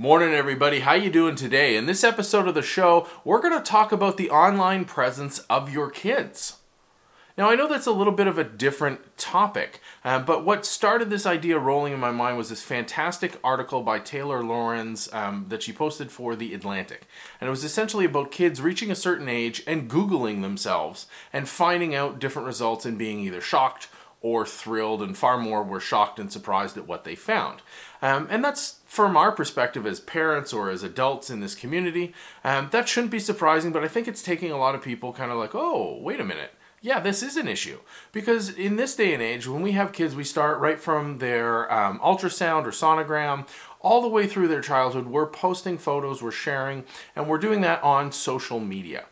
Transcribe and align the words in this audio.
Morning 0.00 0.32
everybody, 0.32 0.78
how 0.78 0.94
you 0.94 1.10
doing 1.10 1.34
today? 1.34 1.74
In 1.74 1.86
this 1.86 2.04
episode 2.04 2.46
of 2.46 2.54
the 2.54 2.62
show, 2.62 3.08
we're 3.24 3.40
going 3.40 3.58
to 3.58 3.68
talk 3.68 3.90
about 3.90 4.16
the 4.16 4.30
online 4.30 4.84
presence 4.84 5.40
of 5.50 5.72
your 5.72 5.90
kids. 5.90 6.58
Now, 7.36 7.50
I 7.50 7.56
know 7.56 7.66
that's 7.66 7.88
a 7.88 7.90
little 7.90 8.12
bit 8.12 8.28
of 8.28 8.38
a 8.38 8.44
different 8.44 9.16
topic, 9.16 9.80
uh, 10.04 10.20
but 10.20 10.44
what 10.44 10.64
started 10.64 11.10
this 11.10 11.26
idea 11.26 11.58
rolling 11.58 11.92
in 11.92 11.98
my 11.98 12.12
mind 12.12 12.38
was 12.38 12.48
this 12.48 12.62
fantastic 12.62 13.40
article 13.42 13.82
by 13.82 13.98
Taylor 13.98 14.44
Lorenz 14.44 15.12
um, 15.12 15.46
that 15.48 15.64
she 15.64 15.72
posted 15.72 16.12
for 16.12 16.36
The 16.36 16.54
Atlantic. 16.54 17.08
And 17.40 17.48
it 17.48 17.50
was 17.50 17.64
essentially 17.64 18.04
about 18.04 18.30
kids 18.30 18.62
reaching 18.62 18.92
a 18.92 18.94
certain 18.94 19.28
age 19.28 19.64
and 19.66 19.90
Googling 19.90 20.42
themselves 20.42 21.08
and 21.32 21.48
finding 21.48 21.96
out 21.96 22.20
different 22.20 22.46
results 22.46 22.86
and 22.86 22.96
being 22.96 23.18
either 23.18 23.40
shocked 23.40 23.88
or 24.20 24.44
thrilled, 24.44 25.02
and 25.02 25.16
far 25.16 25.38
more 25.38 25.62
were 25.62 25.80
shocked 25.80 26.18
and 26.18 26.32
surprised 26.32 26.76
at 26.76 26.88
what 26.88 27.04
they 27.04 27.14
found. 27.14 27.62
Um, 28.02 28.26
and 28.30 28.44
that's 28.44 28.80
from 28.86 29.16
our 29.16 29.32
perspective 29.32 29.86
as 29.86 30.00
parents 30.00 30.52
or 30.52 30.70
as 30.70 30.82
adults 30.82 31.30
in 31.30 31.40
this 31.40 31.54
community. 31.54 32.14
Um, 32.42 32.68
that 32.72 32.88
shouldn't 32.88 33.12
be 33.12 33.20
surprising, 33.20 33.72
but 33.72 33.84
I 33.84 33.88
think 33.88 34.08
it's 34.08 34.22
taking 34.22 34.50
a 34.50 34.58
lot 34.58 34.74
of 34.74 34.82
people 34.82 35.12
kind 35.12 35.30
of 35.30 35.38
like, 35.38 35.54
oh, 35.54 35.98
wait 36.00 36.20
a 36.20 36.24
minute. 36.24 36.52
Yeah, 36.80 37.00
this 37.00 37.22
is 37.22 37.36
an 37.36 37.48
issue. 37.48 37.78
Because 38.12 38.50
in 38.50 38.76
this 38.76 38.94
day 38.94 39.12
and 39.12 39.22
age, 39.22 39.48
when 39.48 39.62
we 39.62 39.72
have 39.72 39.92
kids, 39.92 40.14
we 40.14 40.24
start 40.24 40.58
right 40.58 40.80
from 40.80 41.18
their 41.18 41.72
um, 41.72 41.98
ultrasound 42.00 42.64
or 42.64 42.70
sonogram 42.70 43.48
all 43.80 44.00
the 44.00 44.08
way 44.08 44.26
through 44.26 44.48
their 44.48 44.60
childhood. 44.60 45.06
We're 45.06 45.26
posting 45.26 45.78
photos, 45.78 46.22
we're 46.22 46.30
sharing, 46.30 46.84
and 47.16 47.28
we're 47.28 47.38
doing 47.38 47.60
that 47.62 47.82
on 47.82 48.12
social 48.12 48.60
media. 48.60 49.06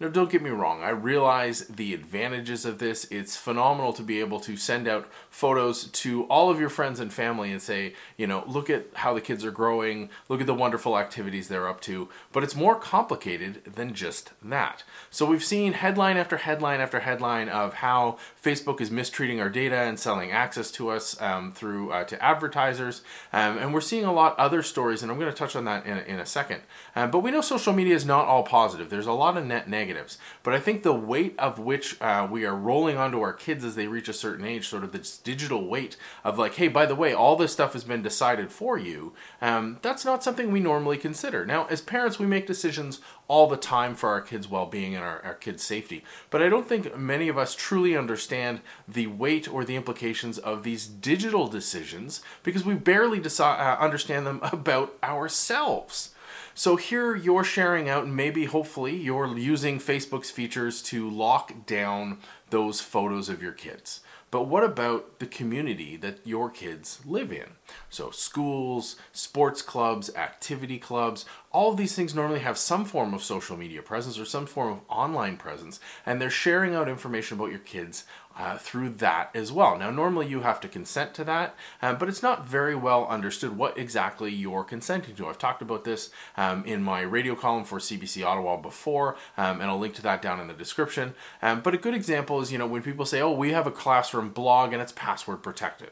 Now, 0.00 0.06
don't 0.06 0.30
get 0.30 0.42
me 0.42 0.50
wrong, 0.50 0.84
I 0.84 0.90
realize 0.90 1.66
the 1.66 1.92
advantages 1.92 2.64
of 2.64 2.78
this. 2.78 3.08
It's 3.10 3.36
phenomenal 3.36 3.92
to 3.94 4.02
be 4.02 4.20
able 4.20 4.38
to 4.40 4.56
send 4.56 4.86
out 4.86 5.08
photos 5.28 5.88
to 5.88 6.22
all 6.26 6.50
of 6.50 6.60
your 6.60 6.68
friends 6.68 7.00
and 7.00 7.12
family 7.12 7.50
and 7.50 7.60
say, 7.60 7.94
you 8.16 8.28
know, 8.28 8.44
look 8.46 8.70
at 8.70 8.86
how 8.94 9.12
the 9.12 9.20
kids 9.20 9.44
are 9.44 9.50
growing, 9.50 10.08
look 10.28 10.40
at 10.40 10.46
the 10.46 10.54
wonderful 10.54 10.96
activities 10.96 11.48
they're 11.48 11.66
up 11.66 11.80
to. 11.80 12.08
But 12.30 12.44
it's 12.44 12.54
more 12.54 12.76
complicated 12.76 13.64
than 13.64 13.92
just 13.92 14.30
that. 14.40 14.84
So 15.10 15.26
we've 15.26 15.42
seen 15.42 15.72
headline 15.72 16.16
after 16.16 16.36
headline 16.36 16.80
after 16.80 17.00
headline 17.00 17.48
of 17.48 17.74
how 17.74 18.18
Facebook 18.40 18.80
is 18.80 18.92
mistreating 18.92 19.40
our 19.40 19.50
data 19.50 19.78
and 19.78 19.98
selling 19.98 20.30
access 20.30 20.70
to 20.72 20.90
us 20.90 21.20
um, 21.20 21.50
through 21.50 21.90
uh, 21.90 22.04
to 22.04 22.22
advertisers. 22.22 23.02
Um, 23.32 23.58
and 23.58 23.74
we're 23.74 23.80
seeing 23.80 24.04
a 24.04 24.12
lot 24.12 24.38
other 24.38 24.62
stories, 24.62 25.02
and 25.02 25.10
I'm 25.10 25.18
going 25.18 25.32
to 25.32 25.36
touch 25.36 25.56
on 25.56 25.64
that 25.64 25.86
in, 25.86 25.98
in 25.98 26.20
a 26.20 26.26
second. 26.26 26.60
Um, 26.94 27.10
but 27.10 27.18
we 27.18 27.32
know 27.32 27.40
social 27.40 27.72
media 27.72 27.96
is 27.96 28.06
not 28.06 28.26
all 28.26 28.44
positive. 28.44 28.90
There's 28.90 29.06
a 29.06 29.12
lot 29.12 29.36
of 29.36 29.44
net 29.44 29.68
negative 29.68 29.87
negatives. 29.88 30.18
But 30.42 30.54
I 30.54 30.60
think 30.60 30.82
the 30.82 30.92
weight 30.92 31.34
of 31.38 31.58
which 31.58 32.00
uh, 32.00 32.28
we 32.30 32.44
are 32.44 32.54
rolling 32.54 32.98
onto 32.98 33.20
our 33.20 33.32
kids 33.32 33.64
as 33.64 33.74
they 33.74 33.86
reach 33.86 34.08
a 34.08 34.12
certain 34.12 34.44
age, 34.44 34.68
sort 34.68 34.84
of 34.84 34.92
this 34.92 35.16
digital 35.16 35.66
weight 35.66 35.96
of 36.24 36.38
like, 36.38 36.54
hey, 36.54 36.68
by 36.68 36.84
the 36.84 36.94
way, 36.94 37.14
all 37.14 37.36
this 37.36 37.52
stuff 37.52 37.72
has 37.72 37.84
been 37.84 38.02
decided 38.02 38.52
for 38.52 38.78
you, 38.78 39.14
um, 39.40 39.78
that's 39.80 40.04
not 40.04 40.22
something 40.22 40.52
we 40.52 40.60
normally 40.60 40.98
consider. 40.98 41.46
Now, 41.46 41.66
as 41.66 41.80
parents, 41.80 42.18
we 42.18 42.26
make 42.26 42.46
decisions 42.46 43.00
all 43.28 43.46
the 43.46 43.56
time 43.56 43.94
for 43.94 44.10
our 44.10 44.20
kids' 44.20 44.48
well 44.48 44.66
being 44.66 44.94
and 44.94 45.04
our, 45.04 45.22
our 45.22 45.34
kids' 45.34 45.62
safety. 45.62 46.04
But 46.30 46.42
I 46.42 46.48
don't 46.48 46.68
think 46.68 46.96
many 46.96 47.28
of 47.28 47.38
us 47.38 47.54
truly 47.54 47.96
understand 47.96 48.60
the 48.86 49.06
weight 49.06 49.48
or 49.48 49.64
the 49.64 49.76
implications 49.76 50.38
of 50.38 50.62
these 50.62 50.86
digital 50.86 51.48
decisions 51.48 52.22
because 52.42 52.64
we 52.64 52.74
barely 52.74 53.20
decide, 53.20 53.58
uh, 53.58 53.82
understand 53.82 54.26
them 54.26 54.40
about 54.52 54.96
ourselves. 55.02 56.14
So 56.58 56.74
here 56.74 57.14
you're 57.14 57.44
sharing 57.44 57.88
out, 57.88 58.02
and 58.02 58.16
maybe 58.16 58.46
hopefully 58.46 58.96
you're 58.96 59.38
using 59.38 59.78
Facebook's 59.78 60.32
features 60.32 60.82
to 60.82 61.08
lock 61.08 61.66
down 61.66 62.18
those 62.50 62.80
photos 62.80 63.28
of 63.28 63.40
your 63.40 63.52
kids. 63.52 64.00
But 64.32 64.48
what 64.48 64.64
about 64.64 65.20
the 65.20 65.26
community 65.26 65.96
that 65.98 66.18
your 66.26 66.50
kids 66.50 66.98
live 67.06 67.30
in? 67.30 67.50
So, 67.90 68.10
schools, 68.10 68.96
sports 69.12 69.62
clubs, 69.62 70.12
activity 70.16 70.78
clubs, 70.78 71.24
all 71.50 71.72
of 71.72 71.78
these 71.78 71.94
things 71.94 72.14
normally 72.14 72.40
have 72.40 72.58
some 72.58 72.84
form 72.84 73.14
of 73.14 73.22
social 73.22 73.56
media 73.56 73.82
presence 73.82 74.18
or 74.18 74.24
some 74.24 74.46
form 74.46 74.72
of 74.72 74.80
online 74.88 75.36
presence, 75.36 75.80
and 76.04 76.20
they're 76.20 76.30
sharing 76.30 76.74
out 76.74 76.88
information 76.88 77.38
about 77.38 77.50
your 77.50 77.58
kids 77.58 78.04
uh, 78.38 78.56
through 78.56 78.90
that 78.90 79.30
as 79.34 79.50
well. 79.50 79.76
Now, 79.76 79.90
normally 79.90 80.28
you 80.28 80.42
have 80.42 80.60
to 80.60 80.68
consent 80.68 81.12
to 81.14 81.24
that, 81.24 81.54
uh, 81.82 81.94
but 81.94 82.08
it's 82.08 82.22
not 82.22 82.46
very 82.46 82.76
well 82.76 83.06
understood 83.08 83.56
what 83.56 83.76
exactly 83.76 84.32
you're 84.32 84.62
consenting 84.62 85.16
to. 85.16 85.26
I've 85.26 85.38
talked 85.38 85.62
about 85.62 85.84
this 85.84 86.10
um, 86.36 86.64
in 86.64 86.82
my 86.82 87.00
radio 87.00 87.34
column 87.34 87.64
for 87.64 87.78
CBC 87.78 88.24
Ottawa 88.24 88.56
before, 88.56 89.16
um, 89.36 89.60
and 89.60 89.70
I'll 89.70 89.78
link 89.78 89.94
to 89.94 90.02
that 90.02 90.22
down 90.22 90.40
in 90.40 90.46
the 90.46 90.54
description. 90.54 91.14
Um, 91.42 91.62
but 91.62 91.74
a 91.74 91.78
good 91.78 91.94
example 91.94 92.40
is, 92.40 92.52
you 92.52 92.58
know, 92.58 92.66
when 92.66 92.82
people 92.82 93.06
say, 93.06 93.20
oh, 93.20 93.32
we 93.32 93.52
have 93.52 93.66
a 93.66 93.72
classroom 93.72 94.30
blog 94.30 94.72
and 94.72 94.80
it's 94.80 94.92
password 94.92 95.42
protected. 95.42 95.90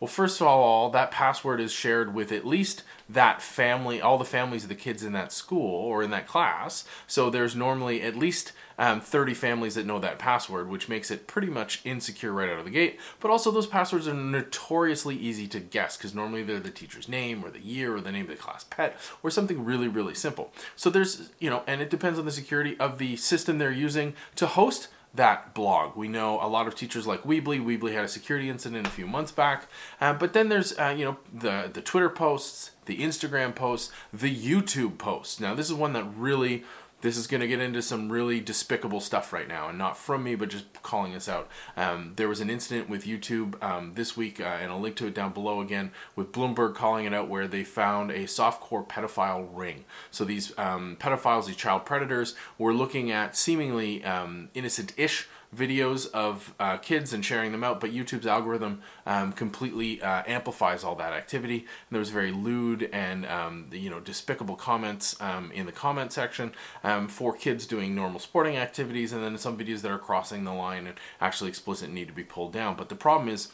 Well, 0.00 0.08
first 0.08 0.40
of 0.40 0.46
all, 0.46 0.90
that 0.90 1.10
password 1.10 1.60
is 1.60 1.72
shared 1.72 2.14
with 2.14 2.32
at 2.32 2.46
least 2.46 2.82
that 3.08 3.42
family, 3.42 4.00
all 4.00 4.18
the 4.18 4.24
families 4.24 4.62
of 4.62 4.68
the 4.68 4.74
kids 4.74 5.02
in 5.02 5.12
that 5.12 5.32
school 5.32 5.76
or 5.82 6.02
in 6.02 6.10
that 6.10 6.26
class. 6.26 6.84
So 7.06 7.30
there's 7.30 7.54
normally 7.54 8.02
at 8.02 8.16
least 8.16 8.52
um, 8.78 9.00
30 9.00 9.34
families 9.34 9.74
that 9.74 9.86
know 9.86 9.98
that 10.00 10.18
password, 10.18 10.68
which 10.68 10.88
makes 10.88 11.10
it 11.10 11.26
pretty 11.26 11.48
much 11.48 11.80
insecure 11.84 12.32
right 12.32 12.50
out 12.50 12.58
of 12.58 12.64
the 12.64 12.70
gate. 12.70 12.98
But 13.20 13.30
also, 13.30 13.50
those 13.50 13.66
passwords 13.66 14.08
are 14.08 14.14
notoriously 14.14 15.16
easy 15.16 15.46
to 15.48 15.60
guess 15.60 15.96
because 15.96 16.14
normally 16.14 16.42
they're 16.42 16.60
the 16.60 16.70
teacher's 16.70 17.08
name 17.08 17.44
or 17.44 17.50
the 17.50 17.60
year 17.60 17.94
or 17.94 18.00
the 18.00 18.12
name 18.12 18.24
of 18.24 18.30
the 18.30 18.36
class 18.36 18.64
pet 18.64 18.96
or 19.22 19.30
something 19.30 19.64
really, 19.64 19.88
really 19.88 20.14
simple. 20.14 20.52
So 20.76 20.90
there's, 20.90 21.30
you 21.38 21.50
know, 21.50 21.62
and 21.66 21.80
it 21.80 21.90
depends 21.90 22.18
on 22.18 22.24
the 22.24 22.32
security 22.32 22.76
of 22.78 22.98
the 22.98 23.16
system 23.16 23.58
they're 23.58 23.70
using 23.70 24.14
to 24.36 24.46
host 24.46 24.88
that 25.14 25.54
blog. 25.54 25.96
We 25.96 26.08
know 26.08 26.40
a 26.40 26.48
lot 26.48 26.66
of 26.66 26.74
teachers 26.74 27.06
like 27.06 27.22
Weebly. 27.22 27.64
Weebly 27.64 27.92
had 27.92 28.04
a 28.04 28.08
security 28.08 28.50
incident 28.50 28.86
a 28.86 28.90
few 28.90 29.06
months 29.06 29.32
back, 29.32 29.68
uh, 30.00 30.12
but 30.12 30.32
then 30.32 30.48
there's 30.48 30.76
uh, 30.78 30.94
you 30.96 31.04
know 31.04 31.16
the 31.32 31.70
the 31.72 31.80
Twitter 31.80 32.10
posts, 32.10 32.72
the 32.86 32.98
Instagram 32.98 33.54
posts, 33.54 33.92
the 34.12 34.34
YouTube 34.34 34.98
posts. 34.98 35.40
Now 35.40 35.54
this 35.54 35.66
is 35.66 35.74
one 35.74 35.92
that 35.92 36.04
really 36.16 36.64
this 37.04 37.18
is 37.18 37.26
going 37.26 37.42
to 37.42 37.46
get 37.46 37.60
into 37.60 37.82
some 37.82 38.10
really 38.10 38.40
despicable 38.40 38.98
stuff 38.98 39.30
right 39.30 39.46
now, 39.46 39.68
and 39.68 39.76
not 39.76 39.94
from 39.94 40.24
me, 40.24 40.34
but 40.34 40.48
just 40.48 40.64
calling 40.82 41.12
this 41.12 41.28
out. 41.28 41.50
Um, 41.76 42.14
there 42.16 42.28
was 42.28 42.40
an 42.40 42.48
incident 42.48 42.88
with 42.88 43.04
YouTube 43.04 43.62
um, 43.62 43.92
this 43.92 44.16
week, 44.16 44.40
uh, 44.40 44.44
and 44.44 44.72
I'll 44.72 44.80
link 44.80 44.96
to 44.96 45.06
it 45.06 45.14
down 45.14 45.34
below 45.34 45.60
again, 45.60 45.90
with 46.16 46.32
Bloomberg 46.32 46.74
calling 46.74 47.04
it 47.04 47.12
out, 47.12 47.28
where 47.28 47.46
they 47.46 47.62
found 47.62 48.10
a 48.10 48.24
softcore 48.24 48.88
pedophile 48.88 49.46
ring. 49.52 49.84
So 50.10 50.24
these 50.24 50.58
um, 50.58 50.96
pedophiles, 50.98 51.44
these 51.44 51.56
child 51.56 51.84
predators, 51.84 52.34
were 52.56 52.72
looking 52.72 53.10
at 53.10 53.36
seemingly 53.36 54.02
um, 54.02 54.48
innocent-ish 54.54 55.28
videos 55.54 56.10
of 56.12 56.54
uh, 56.58 56.76
kids 56.78 57.12
and 57.12 57.24
sharing 57.24 57.52
them 57.52 57.64
out, 57.64 57.80
but 57.80 57.92
YouTube's 57.92 58.26
algorithm 58.26 58.82
um, 59.06 59.32
completely 59.32 60.02
uh, 60.02 60.22
amplifies 60.26 60.84
all 60.84 60.94
that 60.96 61.12
activity. 61.12 61.58
And 61.58 61.92
there 61.92 62.00
was 62.00 62.10
very 62.10 62.32
lewd 62.32 62.88
and 62.92 63.26
um, 63.26 63.68
you 63.72 63.90
know 63.90 64.00
despicable 64.00 64.56
comments 64.56 65.20
um, 65.20 65.50
in 65.52 65.66
the 65.66 65.72
comment 65.72 66.12
section 66.12 66.52
um, 66.82 67.08
for 67.08 67.34
kids 67.34 67.66
doing 67.66 67.94
normal 67.94 68.20
sporting 68.20 68.56
activities, 68.56 69.12
and 69.12 69.22
then 69.22 69.38
some 69.38 69.56
videos 69.56 69.82
that 69.82 69.90
are 69.90 69.98
crossing 69.98 70.44
the 70.44 70.52
line 70.52 70.86
and 70.86 70.96
actually 71.20 71.48
explicit 71.48 71.90
need 71.90 72.08
to 72.08 72.14
be 72.14 72.24
pulled 72.24 72.52
down. 72.52 72.76
But 72.76 72.88
the 72.88 72.96
problem 72.96 73.28
is 73.28 73.48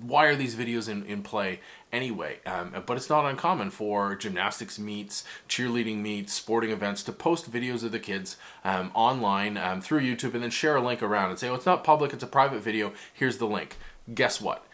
why 0.00 0.26
are 0.26 0.36
these 0.36 0.54
videos 0.54 0.88
in, 0.88 1.04
in 1.04 1.22
play 1.22 1.60
anyway? 1.92 2.38
Um, 2.46 2.74
but 2.86 2.96
it's 2.96 3.10
not 3.10 3.24
uncommon 3.24 3.70
for 3.70 4.14
gymnastics 4.14 4.78
meets, 4.78 5.24
cheerleading 5.48 5.98
meets, 5.98 6.32
sporting 6.32 6.70
events 6.70 7.02
to 7.04 7.12
post 7.12 7.50
videos 7.50 7.82
of 7.82 7.92
the 7.92 7.98
kids 7.98 8.36
um, 8.64 8.90
online 8.94 9.56
um, 9.56 9.80
through 9.80 10.00
YouTube 10.00 10.34
and 10.34 10.42
then 10.42 10.50
share 10.50 10.76
a 10.76 10.82
link 10.82 11.02
around 11.02 11.30
and 11.30 11.38
say, 11.38 11.48
oh, 11.48 11.54
it's 11.54 11.66
not 11.66 11.84
public, 11.84 12.12
it's 12.12 12.22
a 12.22 12.28
private 12.28 12.60
video, 12.60 12.92
here's 13.12 13.38
the 13.38 13.46
link. 13.46 13.76
Guess 14.14 14.40
what? 14.40 14.64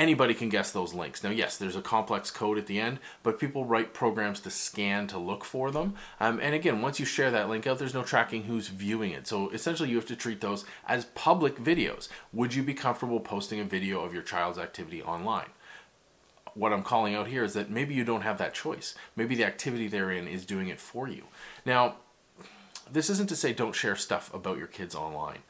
Anybody 0.00 0.32
can 0.32 0.48
guess 0.48 0.72
those 0.72 0.94
links. 0.94 1.22
Now, 1.22 1.28
yes, 1.28 1.58
there's 1.58 1.76
a 1.76 1.82
complex 1.82 2.30
code 2.30 2.56
at 2.56 2.66
the 2.66 2.80
end, 2.80 2.98
but 3.22 3.38
people 3.38 3.66
write 3.66 3.92
programs 3.92 4.40
to 4.40 4.50
scan 4.50 5.06
to 5.08 5.18
look 5.18 5.44
for 5.44 5.70
them. 5.70 5.94
Um, 6.18 6.40
and 6.40 6.54
again, 6.54 6.80
once 6.80 6.98
you 6.98 7.04
share 7.04 7.30
that 7.30 7.50
link 7.50 7.66
out, 7.66 7.78
there's 7.78 7.92
no 7.92 8.02
tracking 8.02 8.44
who's 8.44 8.68
viewing 8.68 9.12
it. 9.12 9.26
So 9.26 9.50
essentially, 9.50 9.90
you 9.90 9.96
have 9.96 10.06
to 10.06 10.16
treat 10.16 10.40
those 10.40 10.64
as 10.88 11.04
public 11.04 11.56
videos. 11.56 12.08
Would 12.32 12.54
you 12.54 12.62
be 12.62 12.72
comfortable 12.72 13.20
posting 13.20 13.60
a 13.60 13.64
video 13.64 14.00
of 14.00 14.14
your 14.14 14.22
child's 14.22 14.58
activity 14.58 15.02
online? 15.02 15.50
What 16.54 16.72
I'm 16.72 16.82
calling 16.82 17.14
out 17.14 17.28
here 17.28 17.44
is 17.44 17.52
that 17.52 17.70
maybe 17.70 17.94
you 17.94 18.04
don't 18.04 18.22
have 18.22 18.38
that 18.38 18.54
choice. 18.54 18.94
Maybe 19.14 19.34
the 19.34 19.44
activity 19.44 19.86
they're 19.86 20.10
in 20.10 20.26
is 20.26 20.46
doing 20.46 20.68
it 20.68 20.80
for 20.80 21.08
you. 21.08 21.24
Now, 21.66 21.96
this 22.90 23.10
isn't 23.10 23.28
to 23.28 23.36
say 23.36 23.52
don't 23.52 23.74
share 23.74 23.96
stuff 23.96 24.32
about 24.32 24.56
your 24.56 24.66
kids 24.66 24.94
online. 24.94 25.40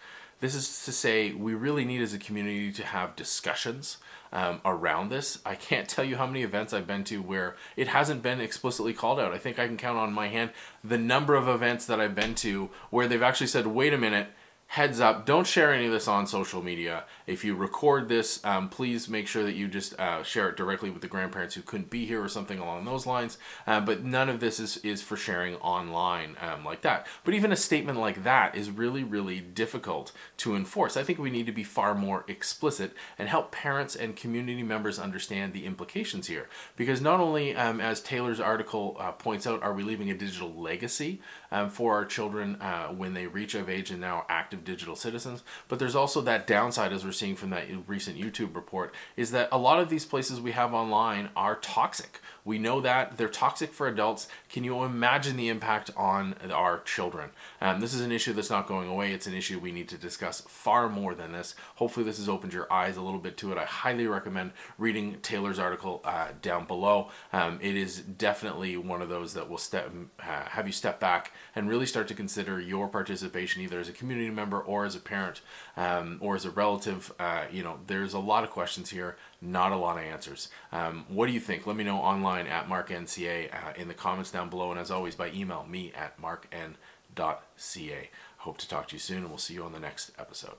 This 0.40 0.54
is 0.54 0.84
to 0.86 0.92
say 0.92 1.32
we 1.32 1.54
really 1.54 1.84
need 1.84 2.00
as 2.00 2.14
a 2.14 2.18
community 2.18 2.72
to 2.72 2.84
have 2.84 3.14
discussions 3.14 3.98
um, 4.32 4.60
around 4.64 5.10
this. 5.10 5.38
I 5.44 5.54
can't 5.54 5.88
tell 5.88 6.04
you 6.04 6.16
how 6.16 6.26
many 6.26 6.42
events 6.42 6.72
I've 6.72 6.86
been 6.86 7.04
to 7.04 7.20
where 7.20 7.56
it 7.76 7.88
hasn't 7.88 8.22
been 8.22 8.40
explicitly 8.40 8.94
called 8.94 9.20
out. 9.20 9.32
I 9.32 9.38
think 9.38 9.58
I 9.58 9.66
can 9.66 9.76
count 9.76 9.98
on 9.98 10.12
my 10.12 10.28
hand 10.28 10.50
the 10.82 10.98
number 10.98 11.34
of 11.34 11.46
events 11.46 11.84
that 11.86 12.00
I've 12.00 12.14
been 12.14 12.34
to 12.36 12.70
where 12.90 13.06
they've 13.06 13.22
actually 13.22 13.48
said, 13.48 13.66
wait 13.66 13.92
a 13.92 13.98
minute, 13.98 14.28
heads 14.70 15.00
up 15.00 15.26
don't 15.26 15.48
share 15.48 15.72
any 15.74 15.86
of 15.86 15.90
this 15.90 16.06
on 16.06 16.28
social 16.28 16.62
media. 16.62 17.02
If 17.26 17.44
you 17.44 17.56
record 17.56 18.08
this 18.08 18.42
um, 18.44 18.68
please 18.68 19.08
make 19.08 19.26
sure 19.26 19.42
that 19.42 19.56
you 19.56 19.66
just 19.66 19.98
uh, 19.98 20.22
share 20.22 20.48
it 20.48 20.56
directly 20.56 20.90
with 20.90 21.02
the 21.02 21.08
grandparents 21.08 21.56
who 21.56 21.62
couldn't 21.62 21.90
be 21.90 22.06
here 22.06 22.22
or 22.22 22.28
something 22.28 22.60
along 22.60 22.84
those 22.84 23.04
lines. 23.04 23.36
Uh, 23.66 23.80
but 23.80 24.04
none 24.04 24.28
of 24.28 24.38
this 24.38 24.60
is, 24.60 24.76
is 24.78 25.02
for 25.02 25.16
sharing 25.16 25.56
online 25.56 26.36
um, 26.40 26.64
like 26.64 26.82
that. 26.82 27.08
But 27.24 27.34
even 27.34 27.50
a 27.50 27.56
statement 27.56 27.98
like 27.98 28.22
that 28.22 28.54
is 28.54 28.70
really 28.70 29.02
really 29.02 29.40
difficult 29.40 30.12
to 30.36 30.54
enforce. 30.54 30.96
I 30.96 31.02
think 31.02 31.18
we 31.18 31.30
need 31.30 31.46
to 31.46 31.52
be 31.52 31.64
far 31.64 31.96
more 31.96 32.24
explicit 32.28 32.92
and 33.18 33.28
help 33.28 33.50
parents 33.50 33.96
and 33.96 34.14
community 34.14 34.62
members 34.62 35.00
understand 35.00 35.52
the 35.52 35.66
implications 35.66 36.28
here. 36.28 36.48
Because 36.76 37.00
not 37.00 37.18
only 37.18 37.56
um, 37.56 37.80
as 37.80 38.00
taylor's 38.00 38.38
article 38.38 38.96
uh, 39.00 39.10
points 39.10 39.48
out 39.48 39.64
are 39.64 39.74
we 39.74 39.82
leaving 39.82 40.12
a 40.12 40.14
digital 40.14 40.54
legacy 40.54 41.20
um, 41.50 41.70
for 41.70 41.94
our 41.94 42.04
children 42.04 42.54
uh, 42.60 42.86
when 42.86 43.14
they 43.14 43.26
reach 43.26 43.56
of 43.56 43.68
age 43.68 43.90
and 43.90 44.00
now 44.00 44.24
digital 44.64 44.96
citizens. 44.96 45.42
But 45.68 45.78
there's 45.78 45.94
also 45.94 46.20
that 46.22 46.46
downside, 46.46 46.92
as 46.92 47.04
we're 47.04 47.12
seeing 47.12 47.36
from 47.36 47.50
that 47.50 47.66
recent 47.86 48.18
YouTube 48.18 48.54
report, 48.54 48.94
is 49.16 49.30
that 49.32 49.48
a 49.52 49.58
lot 49.58 49.80
of 49.80 49.88
these 49.88 50.04
places 50.04 50.40
we 50.40 50.52
have 50.52 50.74
online 50.74 51.30
are 51.36 51.56
toxic. 51.56 52.20
We 52.50 52.58
know 52.58 52.80
that 52.80 53.16
they're 53.16 53.28
toxic 53.28 53.72
for 53.72 53.86
adults. 53.86 54.26
Can 54.48 54.64
you 54.64 54.82
imagine 54.82 55.36
the 55.36 55.48
impact 55.48 55.92
on 55.96 56.34
our 56.50 56.80
children? 56.80 57.30
Um, 57.60 57.78
this 57.78 57.94
is 57.94 58.00
an 58.00 58.10
issue 58.10 58.32
that's 58.32 58.50
not 58.50 58.66
going 58.66 58.88
away. 58.88 59.12
It's 59.12 59.28
an 59.28 59.34
issue 59.34 59.60
we 59.60 59.70
need 59.70 59.88
to 59.90 59.96
discuss 59.96 60.40
far 60.40 60.88
more 60.88 61.14
than 61.14 61.30
this. 61.30 61.54
Hopefully, 61.76 62.04
this 62.04 62.16
has 62.16 62.28
opened 62.28 62.52
your 62.52 62.66
eyes 62.72 62.96
a 62.96 63.02
little 63.02 63.20
bit 63.20 63.36
to 63.36 63.52
it. 63.52 63.58
I 63.58 63.66
highly 63.66 64.08
recommend 64.08 64.50
reading 64.78 65.18
Taylor's 65.22 65.60
article 65.60 66.00
uh, 66.04 66.30
down 66.42 66.66
below. 66.66 67.10
Um, 67.32 67.60
it 67.62 67.76
is 67.76 68.00
definitely 68.00 68.76
one 68.76 69.00
of 69.00 69.08
those 69.08 69.32
that 69.34 69.48
will 69.48 69.56
step, 69.56 69.88
uh, 70.18 70.46
have 70.46 70.66
you 70.66 70.72
step 70.72 70.98
back 70.98 71.32
and 71.54 71.68
really 71.68 71.86
start 71.86 72.08
to 72.08 72.14
consider 72.14 72.60
your 72.60 72.88
participation 72.88 73.62
either 73.62 73.78
as 73.78 73.88
a 73.88 73.92
community 73.92 74.30
member 74.30 74.58
or 74.58 74.84
as 74.84 74.96
a 74.96 75.00
parent 75.00 75.40
um, 75.76 76.18
or 76.20 76.34
as 76.34 76.44
a 76.44 76.50
relative. 76.50 77.12
Uh, 77.20 77.44
you 77.52 77.62
know, 77.62 77.78
there's 77.86 78.12
a 78.12 78.18
lot 78.18 78.42
of 78.42 78.50
questions 78.50 78.90
here, 78.90 79.16
not 79.40 79.72
a 79.72 79.76
lot 79.76 79.96
of 79.96 80.04
answers. 80.04 80.48
Um, 80.72 81.04
what 81.08 81.26
do 81.26 81.32
you 81.32 81.40
think? 81.40 81.66
Let 81.66 81.76
me 81.76 81.84
know 81.84 81.98
online 81.98 82.46
at 82.46 82.68
marknca 82.68 83.52
uh, 83.52 83.72
in 83.76 83.88
the 83.88 83.94
comments 83.94 84.30
down 84.30 84.50
below, 84.50 84.70
and 84.70 84.80
as 84.80 84.90
always 84.90 85.14
by 85.14 85.30
email 85.30 85.66
me 85.68 85.92
at 85.94 86.20
markn.ca. 86.20 88.10
Hope 88.38 88.58
to 88.58 88.68
talk 88.68 88.88
to 88.88 88.94
you 88.94 89.00
soon, 89.00 89.18
and 89.18 89.28
we'll 89.28 89.38
see 89.38 89.54
you 89.54 89.64
on 89.64 89.72
the 89.72 89.80
next 89.80 90.12
episode. 90.18 90.56